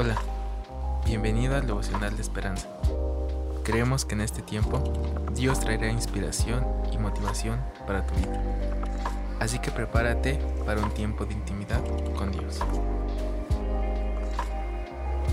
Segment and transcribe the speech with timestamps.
[0.00, 0.14] Hola,
[1.04, 2.68] bienvenido al devocional de esperanza.
[3.64, 4.80] Creemos que en este tiempo
[5.34, 8.40] Dios traerá inspiración y motivación para tu vida.
[9.40, 11.80] Así que prepárate para un tiempo de intimidad
[12.16, 12.60] con Dios.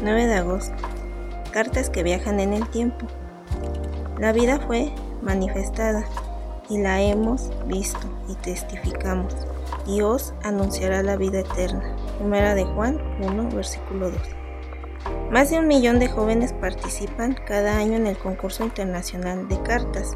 [0.01, 0.73] 9 de agosto.
[1.51, 3.05] Cartas que viajan en el tiempo.
[4.17, 4.91] La vida fue
[5.21, 6.05] manifestada
[6.71, 9.31] y la hemos visto y testificamos.
[9.85, 11.95] Y os anunciará la vida eterna.
[12.17, 14.44] Primera de Juan 1, versículo 2.
[15.31, 20.15] Más de un millón de jóvenes participan cada año en el concurso internacional de cartas.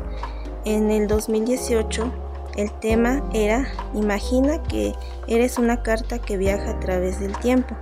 [0.65, 2.11] En el 2018,
[2.55, 4.93] el tema era Imagina que
[5.27, 7.75] eres una carta que viaja a través del tiempo.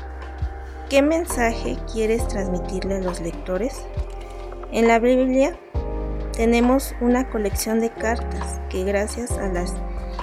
[0.89, 3.83] ¿Qué mensaje quieres transmitirle a los lectores?
[4.71, 5.57] En la Biblia
[6.31, 9.73] tenemos una colección de cartas que gracias a las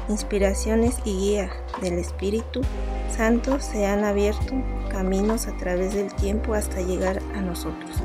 [0.08, 1.50] inspiraciones y guía
[1.80, 2.60] del Espíritu
[3.14, 4.54] Santo se han abierto
[4.90, 8.02] caminos a través del tiempo hasta llegar a nosotros.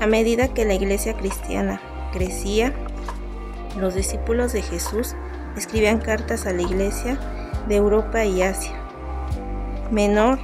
[0.00, 1.80] A medida que la iglesia cristiana
[2.12, 2.72] crecía,
[3.78, 5.14] los discípulos de Jesús
[5.56, 7.18] escribían cartas a la iglesia
[7.68, 8.78] de Europa y Asia
[9.90, 10.38] Menor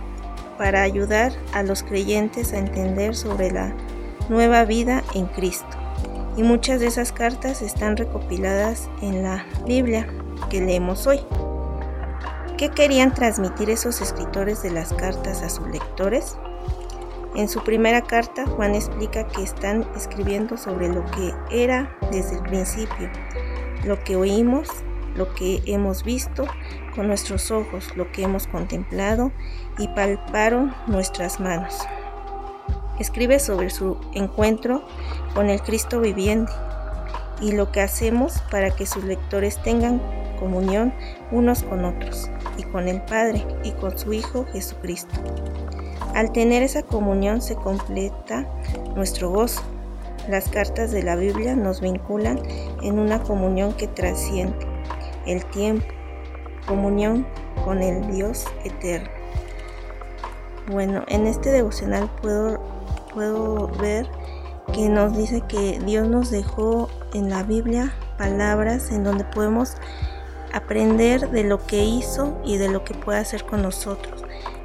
[0.58, 3.72] para ayudar a los creyentes a entender sobre la
[4.28, 5.77] nueva vida en Cristo.
[6.38, 10.06] Y muchas de esas cartas están recopiladas en la Biblia
[10.48, 11.18] que leemos hoy.
[12.56, 16.36] ¿Qué querían transmitir esos escritores de las cartas a sus lectores?
[17.34, 22.42] En su primera carta, Juan explica que están escribiendo sobre lo que era desde el
[22.44, 23.10] principio,
[23.84, 24.68] lo que oímos,
[25.16, 26.46] lo que hemos visto
[26.94, 29.32] con nuestros ojos, lo que hemos contemplado
[29.76, 31.76] y palparon nuestras manos.
[32.98, 34.82] Escribe sobre su encuentro
[35.34, 36.52] con el Cristo viviente
[37.40, 40.00] y lo que hacemos para que sus lectores tengan
[40.38, 40.92] comunión
[41.30, 45.14] unos con otros y con el Padre y con su Hijo Jesucristo.
[46.14, 48.46] Al tener esa comunión se completa
[48.96, 49.62] nuestro gozo.
[50.28, 52.40] Las cartas de la Biblia nos vinculan
[52.82, 54.66] en una comunión que trasciende
[55.26, 55.86] el tiempo,
[56.66, 57.26] comunión
[57.64, 59.08] con el Dios eterno.
[60.70, 62.60] Bueno, en este devocional puedo,
[63.18, 64.08] puedo ver
[64.72, 69.74] que nos dice que Dios nos dejó en la Biblia palabras en donde podemos
[70.52, 74.22] aprender de lo que hizo y de lo que puede hacer con nosotros,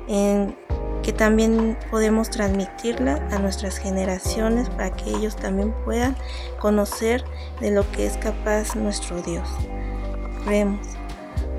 [0.07, 0.55] en
[1.01, 6.15] que también podemos transmitirla a nuestras generaciones para que ellos también puedan
[6.59, 7.23] conocer
[7.59, 9.49] de lo que es capaz nuestro Dios.
[10.45, 11.02] Vemos.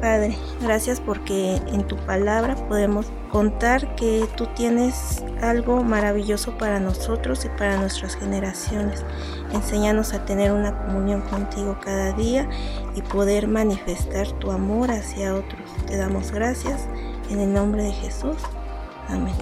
[0.01, 7.45] Padre, gracias porque en tu palabra podemos contar que tú tienes algo maravilloso para nosotros
[7.45, 9.05] y para nuestras generaciones.
[9.53, 12.49] Enséñanos a tener una comunión contigo cada día
[12.95, 15.63] y poder manifestar tu amor hacia otros.
[15.87, 16.87] Te damos gracias
[17.31, 18.37] en el nombre de Jesús.
[19.09, 19.35] Amén.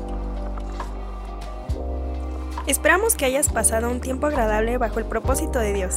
[2.66, 5.96] Esperamos que hayas pasado un tiempo agradable bajo el propósito de Dios.